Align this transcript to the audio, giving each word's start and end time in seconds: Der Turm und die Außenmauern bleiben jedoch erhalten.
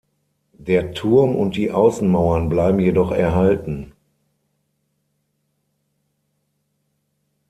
Der 0.57 0.95
Turm 0.95 1.35
und 1.35 1.55
die 1.55 1.69
Außenmauern 1.71 2.49
bleiben 2.49 2.79
jedoch 2.79 3.11
erhalten. 3.11 3.93